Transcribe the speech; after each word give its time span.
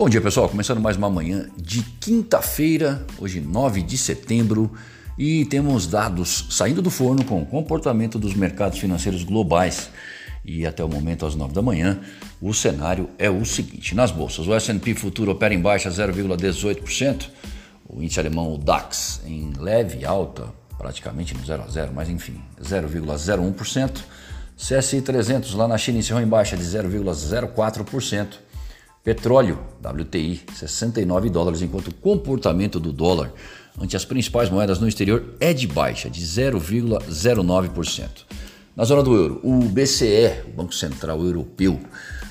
Bom 0.00 0.08
dia, 0.08 0.22
pessoal. 0.22 0.48
Começando 0.48 0.80
mais 0.80 0.96
uma 0.96 1.10
manhã 1.10 1.50
de 1.58 1.82
quinta-feira, 2.00 3.04
hoje 3.18 3.38
9 3.38 3.82
de 3.82 3.98
setembro, 3.98 4.72
e 5.18 5.44
temos 5.44 5.86
dados 5.86 6.46
saindo 6.48 6.80
do 6.80 6.88
forno 6.88 7.22
com 7.22 7.42
o 7.42 7.44
comportamento 7.44 8.18
dos 8.18 8.32
mercados 8.32 8.78
financeiros 8.78 9.22
globais. 9.24 9.90
E 10.42 10.66
até 10.66 10.82
o 10.82 10.88
momento, 10.88 11.26
às 11.26 11.34
9 11.34 11.52
da 11.52 11.60
manhã, 11.60 12.00
o 12.40 12.54
cenário 12.54 13.10
é 13.18 13.28
o 13.28 13.44
seguinte: 13.44 13.94
nas 13.94 14.10
bolsas, 14.10 14.48
o 14.48 14.56
SP 14.56 14.96
Futuro 14.96 15.32
opera 15.32 15.52
em 15.52 15.60
baixa 15.60 15.90
0,18%, 15.90 17.28
o 17.86 18.02
índice 18.02 18.18
alemão, 18.18 18.54
o 18.54 18.56
DAX, 18.56 19.20
em 19.26 19.52
leve 19.58 20.06
alta, 20.06 20.46
praticamente 20.78 21.34
no 21.34 21.44
0 21.44 21.62
a 21.62 21.68
0, 21.68 21.92
mas 21.94 22.08
enfim, 22.08 22.40
0,01%. 22.58 24.00
CSI 24.56 25.02
300 25.02 25.52
lá 25.52 25.68
na 25.68 25.76
China 25.76 25.98
encerrou 25.98 26.22
em 26.22 26.26
baixa 26.26 26.56
de 26.56 26.64
0,04%. 26.64 28.48
Petróleo, 29.02 29.58
WTI, 29.82 30.42
69 30.54 31.30
dólares, 31.30 31.62
enquanto 31.62 31.88
o 31.88 31.94
comportamento 31.94 32.78
do 32.78 32.92
dólar 32.92 33.32
ante 33.80 33.96
as 33.96 34.04
principais 34.04 34.50
moedas 34.50 34.78
no 34.78 34.86
exterior 34.86 35.36
é 35.40 35.54
de 35.54 35.66
baixa, 35.66 36.10
de 36.10 36.20
0,09%. 36.20 38.08
Na 38.76 38.84
zona 38.84 39.02
do 39.02 39.14
euro, 39.14 39.40
o 39.42 39.60
BCE, 39.60 40.42
o 40.48 40.56
Banco 40.56 40.74
Central 40.74 41.22
Europeu, 41.22 41.80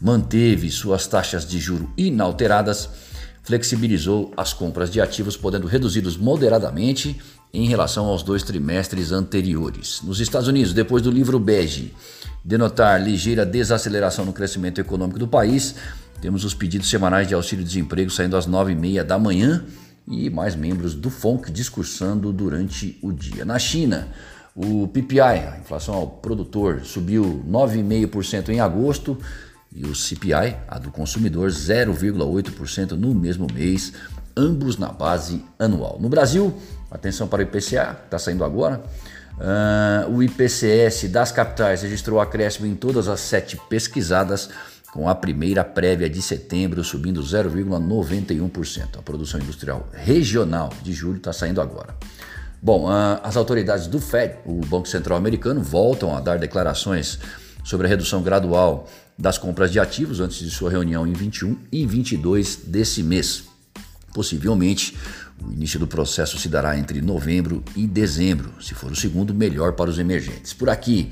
manteve 0.00 0.70
suas 0.70 1.06
taxas 1.08 1.44
de 1.46 1.58
juro 1.58 1.92
inalteradas, 1.96 2.88
flexibilizou 3.42 4.32
as 4.36 4.52
compras 4.52 4.88
de 4.90 5.00
ativos, 5.00 5.36
podendo 5.36 5.66
reduzi-los 5.66 6.16
moderadamente 6.16 7.20
em 7.52 7.66
relação 7.66 8.06
aos 8.06 8.22
dois 8.22 8.44
trimestres 8.44 9.10
anteriores. 9.10 10.00
Nos 10.02 10.20
Estados 10.20 10.48
Unidos, 10.48 10.72
depois 10.72 11.02
do 11.02 11.10
livro 11.10 11.40
bege 11.40 11.92
denotar 12.44 13.02
ligeira 13.02 13.44
desaceleração 13.44 14.24
no 14.24 14.32
crescimento 14.32 14.80
econômico 14.80 15.18
do 15.18 15.28
país, 15.28 15.74
temos 16.22 16.44
os 16.44 16.54
pedidos 16.54 16.88
semanais 16.88 17.26
de 17.26 17.34
auxílio-desemprego 17.34 18.08
saindo 18.08 18.36
às 18.36 18.46
9h30 18.46 19.02
da 19.02 19.18
manhã 19.18 19.64
e 20.06 20.30
mais 20.30 20.54
membros 20.54 20.94
do 20.94 21.10
FONC 21.10 21.50
discursando 21.50 22.32
durante 22.32 22.96
o 23.02 23.12
dia. 23.12 23.44
Na 23.44 23.58
China, 23.58 24.06
o 24.54 24.86
PPI, 24.86 25.20
a 25.20 25.58
inflação 25.60 25.94
ao 25.94 26.06
produtor, 26.06 26.82
subiu 26.84 27.44
9,5% 27.46 28.50
em 28.50 28.60
agosto 28.60 29.18
e 29.74 29.84
o 29.84 29.96
CPI, 29.96 30.56
a 30.68 30.78
do 30.78 30.92
consumidor, 30.92 31.48
0,8% 31.48 32.92
no 32.92 33.12
mesmo 33.12 33.48
mês, 33.52 33.92
ambos 34.36 34.78
na 34.78 34.92
base 34.92 35.44
anual. 35.58 35.98
No 36.00 36.08
Brasil, 36.08 36.54
atenção 36.88 37.26
para 37.26 37.40
o 37.40 37.42
IPCA, 37.42 37.98
está 38.04 38.18
saindo 38.18 38.44
agora. 38.44 38.80
Uh, 39.38 40.14
o 40.14 40.22
IPCS 40.22 41.08
das 41.08 41.32
capitais 41.32 41.82
registrou 41.82 42.20
acréscimo 42.20 42.66
em 42.66 42.76
todas 42.76 43.08
as 43.08 43.18
sete 43.18 43.58
pesquisadas 43.68 44.50
com 44.92 45.08
a 45.08 45.14
primeira 45.14 45.64
prévia 45.64 46.08
de 46.08 46.20
setembro 46.20 46.84
subindo 46.84 47.22
0,91%. 47.22 48.98
A 48.98 49.02
produção 49.02 49.40
industrial 49.40 49.88
regional 49.90 50.70
de 50.82 50.92
julho 50.92 51.16
está 51.16 51.32
saindo 51.32 51.62
agora. 51.62 51.96
Bom, 52.60 52.86
as 52.88 53.34
autoridades 53.36 53.86
do 53.86 53.98
Fed, 53.98 54.36
o 54.44 54.60
Banco 54.66 54.86
Central 54.86 55.16
Americano, 55.16 55.62
voltam 55.62 56.14
a 56.14 56.20
dar 56.20 56.38
declarações 56.38 57.18
sobre 57.64 57.86
a 57.86 57.90
redução 57.90 58.22
gradual 58.22 58.86
das 59.18 59.38
compras 59.38 59.72
de 59.72 59.80
ativos 59.80 60.20
antes 60.20 60.38
de 60.38 60.50
sua 60.50 60.70
reunião 60.70 61.06
em 61.06 61.14
21 61.14 61.56
e 61.72 61.86
22 61.86 62.56
desse 62.66 63.02
mês. 63.02 63.44
Possivelmente, 64.12 64.94
o 65.42 65.50
início 65.50 65.80
do 65.80 65.86
processo 65.86 66.38
se 66.38 66.50
dará 66.50 66.76
entre 66.78 67.00
novembro 67.00 67.64
e 67.74 67.86
dezembro. 67.86 68.62
Se 68.62 68.74
for 68.74 68.92
o 68.92 68.96
segundo, 68.96 69.32
melhor 69.32 69.72
para 69.72 69.88
os 69.88 69.98
emergentes. 69.98 70.52
Por 70.52 70.68
aqui, 70.68 71.10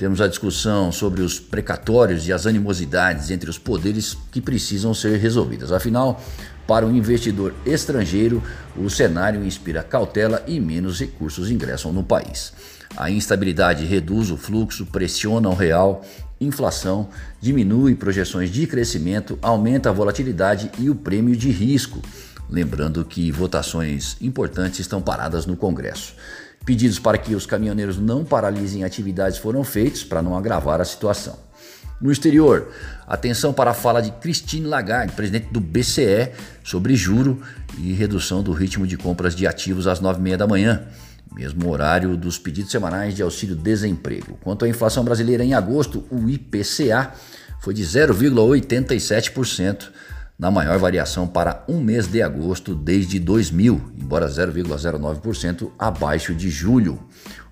temos 0.00 0.22
a 0.22 0.26
discussão 0.26 0.90
sobre 0.90 1.20
os 1.20 1.38
precatórios 1.38 2.26
e 2.26 2.32
as 2.32 2.46
animosidades 2.46 3.30
entre 3.30 3.50
os 3.50 3.58
poderes 3.58 4.16
que 4.32 4.40
precisam 4.40 4.94
ser 4.94 5.18
resolvidas. 5.18 5.72
Afinal, 5.72 6.18
para 6.66 6.86
o 6.86 6.90
investidor 6.90 7.52
estrangeiro, 7.66 8.42
o 8.74 8.88
cenário 8.88 9.44
inspira 9.44 9.82
cautela 9.82 10.42
e 10.46 10.58
menos 10.58 10.98
recursos 10.98 11.50
ingressam 11.50 11.92
no 11.92 12.02
país. 12.02 12.50
A 12.96 13.10
instabilidade 13.10 13.84
reduz 13.84 14.30
o 14.30 14.38
fluxo, 14.38 14.86
pressiona 14.86 15.50
o 15.50 15.54
real, 15.54 16.02
inflação, 16.40 17.10
diminui 17.38 17.94
projeções 17.94 18.48
de 18.48 18.66
crescimento, 18.66 19.38
aumenta 19.42 19.90
a 19.90 19.92
volatilidade 19.92 20.70
e 20.78 20.88
o 20.88 20.94
prêmio 20.94 21.36
de 21.36 21.50
risco. 21.50 22.00
Lembrando 22.48 23.04
que 23.04 23.30
votações 23.30 24.16
importantes 24.18 24.80
estão 24.80 25.02
paradas 25.02 25.44
no 25.44 25.58
Congresso. 25.58 26.14
Pedidos 26.64 26.98
para 26.98 27.18
que 27.18 27.34
os 27.34 27.46
caminhoneiros 27.46 27.98
não 27.98 28.24
paralisem 28.24 28.84
atividades 28.84 29.38
foram 29.38 29.64
feitos 29.64 30.04
para 30.04 30.22
não 30.22 30.36
agravar 30.36 30.80
a 30.80 30.84
situação. 30.84 31.38
No 32.00 32.10
exterior, 32.10 32.68
atenção 33.06 33.52
para 33.52 33.72
a 33.72 33.74
fala 33.74 34.00
de 34.00 34.10
Christine 34.10 34.66
Lagarde, 34.66 35.12
presidente 35.12 35.52
do 35.52 35.60
BCE, 35.60 36.30
sobre 36.64 36.96
juro 36.96 37.42
e 37.76 37.92
redução 37.92 38.42
do 38.42 38.52
ritmo 38.52 38.86
de 38.86 38.96
compras 38.96 39.34
de 39.34 39.46
ativos 39.46 39.86
às 39.86 40.00
9h30 40.00 40.36
da 40.36 40.46
manhã, 40.46 40.86
mesmo 41.34 41.70
horário 41.70 42.16
dos 42.16 42.38
pedidos 42.38 42.70
semanais 42.70 43.14
de 43.14 43.22
auxílio-desemprego. 43.22 44.38
Quanto 44.42 44.64
à 44.64 44.68
inflação 44.68 45.04
brasileira 45.04 45.44
em 45.44 45.52
agosto, 45.52 46.02
o 46.10 46.26
IPCA 46.28 47.12
foi 47.60 47.74
de 47.74 47.82
0,87% 47.82 49.90
na 50.40 50.50
maior 50.50 50.76
variação 50.78 51.28
para 51.28 51.62
um 51.68 51.82
mês 51.82 52.08
de 52.08 52.22
agosto 52.22 52.74
desde 52.74 53.20
2000, 53.20 53.78
embora 54.00 54.26
0,09% 54.26 55.70
abaixo 55.78 56.34
de 56.34 56.48
julho. 56.48 56.98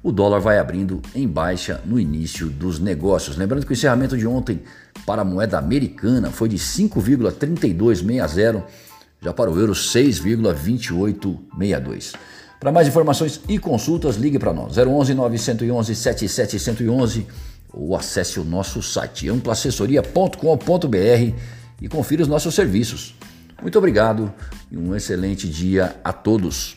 O 0.02 0.10
dólar 0.10 0.38
vai 0.38 0.58
abrindo 0.58 1.02
em 1.14 1.28
baixa 1.28 1.82
no 1.84 2.00
início 2.00 2.48
dos 2.48 2.78
negócios. 2.78 3.36
Lembrando 3.36 3.66
que 3.66 3.72
o 3.72 3.74
encerramento 3.74 4.16
de 4.16 4.26
ontem 4.26 4.62
para 5.04 5.20
a 5.20 5.24
moeda 5.24 5.58
americana 5.58 6.30
foi 6.30 6.48
de 6.48 6.56
5,3260, 6.56 8.62
já 9.20 9.34
para 9.34 9.50
o 9.50 9.58
euro 9.58 9.74
6,2862. 9.74 12.14
Para 12.58 12.72
mais 12.72 12.88
informações 12.88 13.42
e 13.46 13.58
consultas, 13.58 14.16
ligue 14.16 14.38
para 14.38 14.54
nós 14.54 14.78
011 14.78 15.12
911 15.12 15.94
7711 15.94 17.26
ou 17.70 17.94
acesse 17.94 18.40
o 18.40 18.44
nosso 18.44 18.82
site 18.82 19.28
amplaassessoria.com.br 19.28 21.57
e 21.80 21.88
confira 21.88 22.22
os 22.22 22.28
nossos 22.28 22.54
serviços. 22.54 23.14
Muito 23.60 23.76
obrigado 23.78 24.32
e 24.70 24.76
um 24.76 24.94
excelente 24.94 25.48
dia 25.48 25.96
a 26.04 26.12
todos. 26.12 26.76